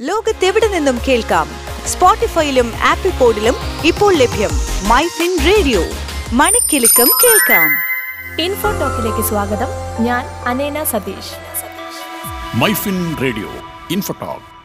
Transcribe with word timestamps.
ലോകത്തെവിടെ 0.00 0.68
നിന്നും 0.68 0.98
കേൾക്കാം? 1.08 1.48
സ്പോട്ടിഫൈയിലും 1.86 2.72
ആപ്പിൾ 2.84 3.10
പോഡിലും 3.10 3.54
ഇപ്പോൾ 3.84 4.14
ലഭ്യം 4.14 4.50
മൈ 4.88 5.06
ഫിൻ 5.06 5.38
റേഡിയോ. 5.46 5.80
മണിക്കെലക്കം 6.32 7.08
കേൾക്കാം. 7.24 7.70
ഇൻഫോ 8.40 8.70
ടോക്കിലേക്ക് 8.70 9.28
സ്വാഗതം. 9.28 9.66
ഞാൻ 10.00 10.24
അനേന 10.48 10.84
സതീഷ്. 10.84 11.32
മൈഫിൻ 12.54 13.16
റേഡിയോ 13.22 13.48
ഇൻഫോടോക്ക് 13.90 14.58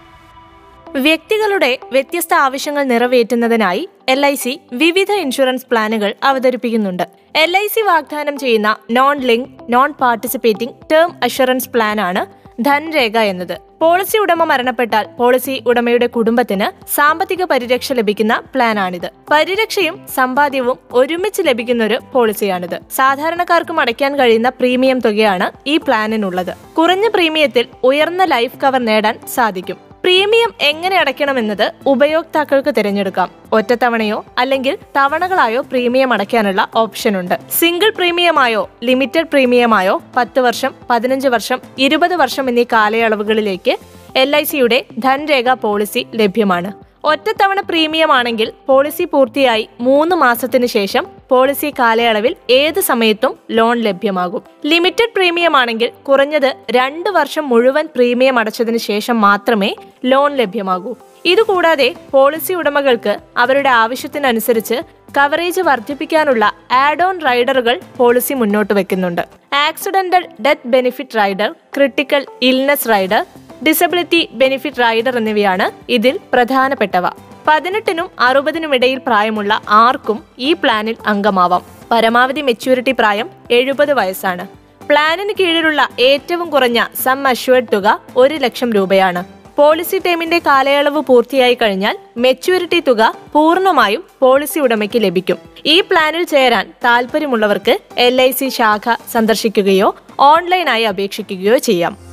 വ്യക്തികളുടെ 0.97 1.79
വ്യത്യസ്ത 1.91 2.33
ആവശ്യങ്ങൾ 2.33 2.83
നിറവേറ്റുന്നതിനായി 2.83 3.89
എൽ 4.09 4.25
ഐ 4.25 4.35
സി 4.35 4.61
വിവിധ 4.73 5.11
ഇൻഷുറൻസ് 5.11 5.65
പ്ലാനുകൾ 5.65 6.13
അവതരിപ്പിക്കുന്നുണ്ട്. 6.23 7.03
എൽ 7.35 7.57
ഐ 7.57 7.67
സി 7.67 7.81
വാഗ്ദാനം 7.81 8.37
ചെയ്യുന്ന 8.37 8.75
non 8.91 9.19
link 9.19 9.49
non 9.69 9.91
participating 9.91 10.73
term 10.91 11.11
assurance 11.23 11.69
പ്ലാനാണ് 11.69 12.25
ധൻരേഖ 12.61 13.17
എന്നത്. 13.17 13.72
പോളിസി 13.83 14.17
ഉടമ 14.17 14.43
മരണപ്പെട്ടാൽ 14.43 15.05
പോളിസി 15.19 15.63
ഉടമയുടെ 15.67 16.07
കുടുംബത്തിന് 16.07 16.67
സാമ്പത്തിക 16.95 17.43
പരിരക്ഷ 17.43 17.93
ലഭിക്കുന്ന 17.93 18.41
പ്ലാനാണിത്. 18.53 19.07
പരിരക്ഷയും 19.31 20.07
സമ്പാദ്യവും 20.15 20.77
ഒരുമിച്ച് 20.91 21.41
ലഭിക്കുന്ന 21.45 21.83
ഒരു 21.83 21.99
പോളിസിയാണിത്. 22.13 22.77
സാധാരണക്കാർക്കും 22.95 23.79
അടയ്ക്കാൻ 23.79 24.19
കഴിയുന്ന 24.19 24.49
പ്രീമിയം 24.49 24.99
തുകയാണ് 24.99 25.51
ഈ 25.67 25.77
പ്ലാനിനുള്ളത്. 25.77 26.53
കുറഞ്ഞ 26.77 27.07
പ്രീമിയത്തിൽ 27.07 27.67
ഉയർന്ന 27.83 28.23
ലൈഫ് 28.23 28.59
കവർ 28.63 28.85
നേടാൻ 28.85 29.19
സാധിക്കും. 29.35 29.92
പ്രീമിയം 30.03 30.53
എങ്ങനെ 30.61 30.97
അടയ്ക്കണമെന്നത് 30.97 31.71
ഉപയോക്താക്കൾക്ക് 31.85 32.75
തിരഞ്ഞെടുക്കാം. 32.77 33.31
ഒറ്റത്തവണയോ 33.53 34.25
അല്ലെങ്കിൽ 34.37 34.77
തവണകളായോ 34.97 35.61
പ്രീമിയം 35.61 36.13
അടയ്ക്കാനുള്ള 36.13 36.67
ഓപ്ഷൻ 36.75 37.19
ഉണ്ട്. 37.19 37.39
സിംഗിൾ 37.59 37.89
പ്രീമിയമായോ 37.89 38.69
ലിമിറ്റഡ് 38.83 39.27
പ്രീമിയമായോ 39.31 40.01
പത്ത് 40.17 40.39
വർഷം 40.39 40.73
പതിനഞ്ച് 40.89 41.27
വർഷം 41.27 41.61
ഇരുപത് 41.77 42.15
വർഷം 42.15 42.49
എന്നീ 42.49 42.63
കാലയളവുകളിലേക്ക് 42.63 43.77
എൽ 44.15 44.35
ഐ 44.35 44.43
സിയുടെ 44.43 44.85
ധൻരേഖ 44.99 45.53
പോളിസി 45.53 46.07
ലഭ്യമാണ്. 46.15 46.82
ഒറ്റത്തവണ 47.09 47.59
പ്രീമിയം 47.59 48.11
ആണെങ്കിൽ 48.11 48.49
പോളിസി 48.67 49.03
പൂർത്തിയായി 49.03 49.69
മൂന്ന് 49.79 50.15
മാസത്തിന് 50.15 50.65
ശേഷം 50.65 51.03
പോളിസി 51.29 51.69
കാലയളവിൽ 51.79 52.33
ഏത് 52.49 52.79
സമയത്തും 52.79 53.33
ലോൺ 53.51 53.77
ലഭ്യമാകും. 53.77 54.43
ലിമിറ്റഡ് 54.65 55.13
പ്രീമിയം 55.15 55.55
ആണെങ്കിൽ 55.57 55.89
കുറഞ്ഞത് 56.07 56.49
രണ്ട് 56.71 57.09
വർഷം 57.09 57.49
മുഴുവൻ 57.49 57.87
പ്രീമിയം 57.95 58.39
അടച്ചതിന് 58.39 58.77
ശേഷം 58.77 59.21
മാത്രമേ 59.21 59.71
ലോൺ 60.05 60.31
ലഭ്യമാകൂ. 60.35 60.93
ഇതുകൂടാതെ 61.25 61.89
പോളിസി 62.11 62.53
ഉടമകൾക്ക് 62.53 63.15
അവരുടെ 63.37 63.69
ആവശ്യത്തിനനുസരിച്ച് 63.83 64.79
കവറേജ് 65.17 65.61
വർദ്ധിപ്പിക്കാനുള്ള 65.61 66.43
ആഡ് 66.71 67.03
ഓൺ 67.03 67.15
റൈഡറുകൾ 67.25 67.75
പോളിസി 67.97 68.33
മുന്നോട്ട് 68.33 68.73
വെക്കുന്നുണ്ട്. 68.73 69.21
Accidental 69.67 70.23
death 70.45 70.67
benefit 70.67 71.17
rider 71.17 71.49
critical 71.75 72.25
illness 72.41 72.89
rider 72.89 73.23
disability 73.67 74.29
benefit 74.31 74.81
rider 74.81 75.17
എന്നിവയാണ് 75.17 75.91
ഇതിൽ 75.91 76.19
പ്രധാനപ്പെട്ടവ. 76.33 77.09
പതിനെട്ടിനും 77.47 78.09
അറുപതിനും 78.19 78.75
ഇടയിൽ 78.75 78.97
പ്രായമുള്ള 78.97 79.61
ആർക്കും 79.69 80.23
ഈ 80.39 80.53
പ്ലാനിൽ 80.53 80.95
അംഗമാവാം. 81.05 81.63
പരമാവധി 81.91 82.41
മെച്യൂരിറ്റി 82.41 82.91
പ്രായം 82.91 83.29
എഴുപത് 83.51 83.93
വയസ്സാണ്. 83.93 84.47
പ്ലാനിന് 84.89 85.33
കീഴിലുള്ള 85.39 85.89
ഏറ്റവും 85.99 86.49
കുറഞ്ഞ 86.49 86.85
സം 87.03 87.27
അഷ്വേർഡ് 87.27 87.71
തുക 87.73 88.01
ഒരു 88.17 88.35
ലക്ഷം 88.35 88.73
രൂപയാണ്. 88.73 89.23
പോളിസി 89.57 89.97
ടൈമിന്റെ 90.05 90.39
കാലയളവ് 90.39 91.01
പൂർത്തിയായി 91.01 91.53
കഴിഞ്ഞാൽ 91.53 91.97
മെച്യൂരിറ്റി 92.17 92.79
തുക 92.79 93.15
പൂർണമായും 93.33 94.03
പോളിസി 94.19 94.59
ഉടമയ്ക്ക് 94.59 95.03
ലഭിക്കും. 95.03 95.37
ഈ 95.65 95.81
പ്ലാനിൽ 95.81 96.23
ചേരാൻ 96.23 96.73
താല്പര്യമുള്ളവർക്ക് 96.85 97.79
എൽ 97.97 98.33
ശാഖ 98.49 98.95
സന്ദർശിക്കുകയോ 99.11 99.95
ഓൺലൈനായി 100.19 100.83
അപേക്ഷിക്കുകയോ 100.83 101.57
ചെയ്യാം. 101.57 102.12